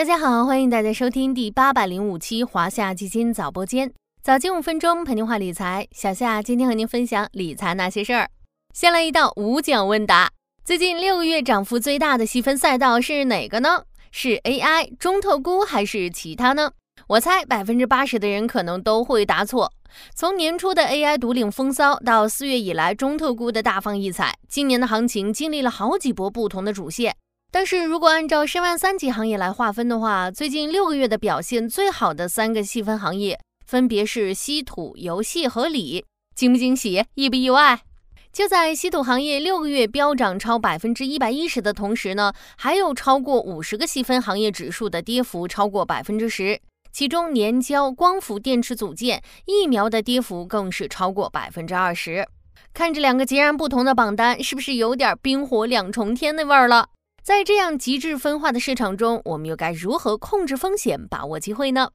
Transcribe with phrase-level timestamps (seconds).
[0.00, 3.92] 大家好，欢迎大家收听第八百零五期华夏基金早播间，
[4.22, 5.86] 早间五分钟陪您话理财。
[5.92, 8.30] 小夏今天和您分享理财那些事儿。
[8.72, 10.30] 先来一道五讲问答：
[10.64, 13.82] 最近六个月涨幅最大的细分赛道是哪个呢？
[14.10, 16.72] 是 AI、中特估还是其他呢？
[17.06, 19.70] 我猜百分之八十的人可能都会答错。
[20.14, 27.14] 从年初的 AI 独领风骚，到四月以来中特估的大放异彩，今年的行情经历了好几波不同的主线。
[27.52, 36.04] 但是如果按照申万三级行业来划分的话，最近六个月的表现最好的三个细分行业，分别是稀土、游戏和锂。
[36.36, 37.80] 惊不惊喜，意不意外？
[38.32, 46.60] 就在稀土行业六个月飙涨超百分之一百一十的同时呢，还有超过五十个细分行业指数的跌幅超过百分之十，
[46.92, 52.24] 其中粘胶、光伏电池组件、疫苗的跌幅更是超过百分之二十。
[52.72, 56.86] 看着两个截然不同的榜单，是不是有点冰火两重天的味儿了？
[57.30, 61.92] 在这样极致分化的市场中，我们又该如何控制风险、把握机会呢？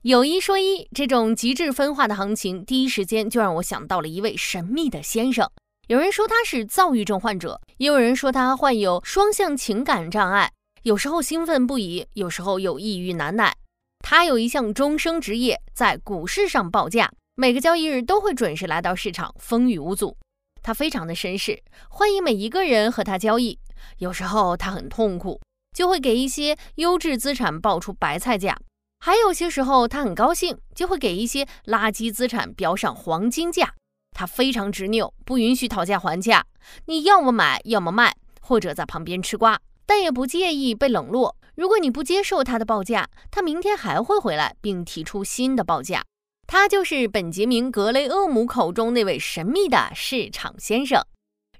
[0.00, 5.46] 有一说一，这种极致分化的行情，第一时间就让我想到了一位神秘的先生。
[5.88, 10.50] 有人说他是躁郁症患者，也有人说他患有双向情感障碍，
[10.84, 13.54] 有时候兴奋不已，有时候又抑郁难耐。
[14.02, 20.16] 他有一项终生职业，在股市上报价，每个交易日都会准时来到市场，风雨无阻。
[20.62, 23.58] 他非常的绅士，欢迎每一个人和他交易。
[23.98, 25.40] 有时候他很痛苦，
[25.76, 28.54] 就会给一些优质资产报出白菜价；
[29.00, 33.74] 还有些时候他很高兴，就会给一些垃圾资产标上黄金价。
[34.14, 36.44] 他非常执拗，不允许讨价还价，
[36.84, 41.34] 你要么买，要么卖，或者在旁边吃瓜，但也不介意被冷落。
[41.54, 46.02] 如果你不接受他的报价，他明天还会回来并提出新的报价。
[46.46, 51.02] 他就是本杰明·格雷厄姆口中那位神秘的市场先生。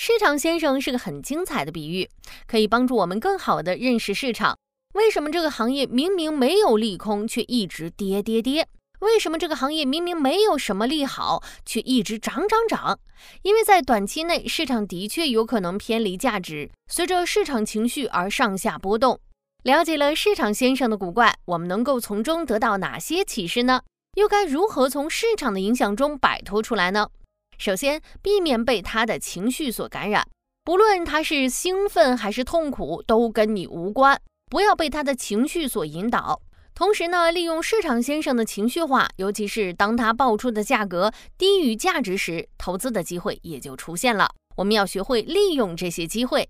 [0.00, 2.08] 市场先生是个很精彩的比喻，
[2.46, 4.56] 可以帮助我们更好地认识市场。
[4.94, 8.68] 为什么这个行业明明没有利空，却一直跌跌跌？
[9.00, 13.00] 为什么这个行业明明没有什么利好，却一直涨涨涨？
[13.42, 19.18] 因为在短期内，市场的确有可能偏离价值，随着市场情绪而上下波动。
[19.64, 23.80] 了解了市场先生的古怪，我们能够从中得到哪些启示呢？
[24.14, 27.08] 又该如何从市场的影响中摆脱出来呢？
[27.58, 30.26] 首先，避免被他的情绪所感染，
[30.64, 34.20] 不论他是兴奋还是痛苦，都跟你无关。
[34.48, 36.40] 不要被他的情绪所引导。
[36.74, 44.30] 同时呢，利用市场先生的情绪化，尤其是当他报出的价格低于价值时，投资的机会也就出现了。
[44.56, 46.48] 我们要学会利用这些机会。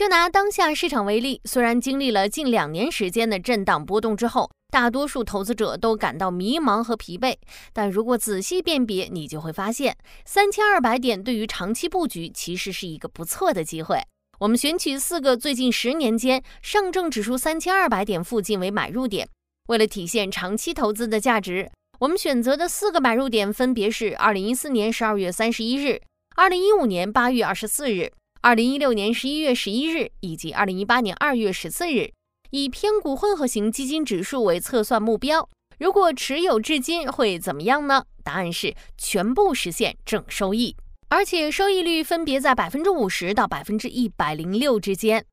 [0.00, 7.36] 就拿当下市场为例，虽然经历了近两年时间的震荡波动之后，大多数投资者都感到迷茫和疲惫，
[7.74, 9.94] 但如果仔细辨别，你就会发现，
[10.24, 14.00] 三千二百点对于长期布局其实是一个不错的机会。
[14.38, 19.28] 我们选取四个最近十年间上证指数三千二百点附近为买入点，
[19.68, 26.00] 为了体现长期投资的价值，我们选择的四个买入点分别是二零一四年十二月三十一日、
[26.36, 28.10] 二零一五年八月二十四日、
[28.42, 32.10] 二零一六年十一月十一日以及二零一八年二月十四日。
[32.52, 35.46] 以偏股混合型基金指数为测算目标，
[35.78, 38.02] 如果持有至今会怎么样呢？
[38.24, 40.74] 答案是全部实现正收益，
[41.10, 45.24] 而且收益率分别在百分之五十到百分之一百零六之间。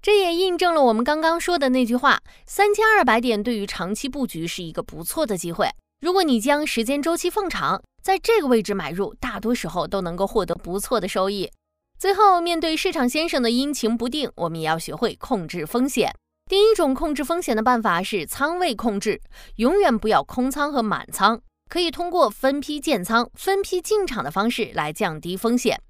[0.00, 5.68] 这也印证了我们刚刚说的那句话：三千二百点对于长期布局是一个不错的机会。
[6.00, 11.50] 如果你将时间周期放长，在这个位置买入，大多时候都能够获得不错的收益。
[11.98, 16.12] 最后，面对市场先生的阴晴不定，我们也要学会控制风险。
[16.46, 19.20] 第一种控制风险的办法是仓位控制，
[19.56, 21.40] 永远不要空仓和满仓，
[21.70, 25.80] 可以通过分批建仓、分批进场的方式来降低风险。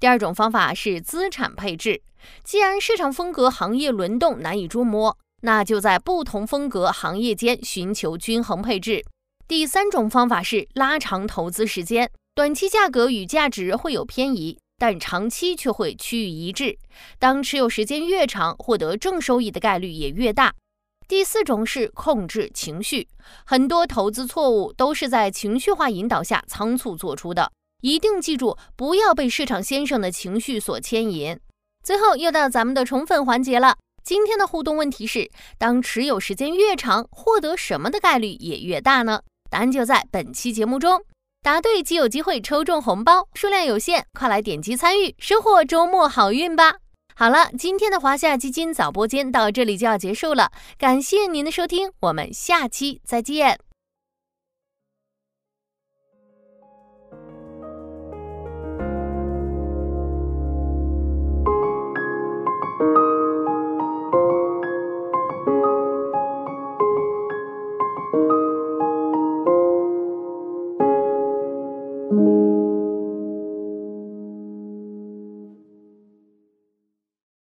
[0.00, 2.00] 第二种方法是资产配置，
[2.42, 9.04] 既然市场风格、行业轮动难以捉摸，那就在不同风格行业间寻求均衡配置。
[9.46, 14.58] 第三种方法是拉长投资时间，短期价格与价值会有偏移。
[14.78, 16.78] 但长期却会趋于一致。
[17.18, 20.54] 当持有时间越长，获得正收益的概率也越大。
[21.08, 23.08] 第四种是控制情绪，
[23.44, 27.50] 很多投资错误都是在情绪化引导下仓促做出的。
[27.80, 31.38] 一定记住，不要被市场先生的情绪所牵引。
[31.82, 33.76] 最后又到咱们的宠粉环节了。
[34.04, 39.22] 今天的互动问题是：当持有时间越长，获得什么的概率也越大呢？
[39.48, 41.02] 答案就在本期节目中。
[41.42, 46.76] 答对即有机会抽中红包，数量有限，快来点击参与，收获周末好运吧！
[47.14, 53.58] 好了，今天的华夏基金早播间到这里就要结束了，感谢您的收听，我们下期再见。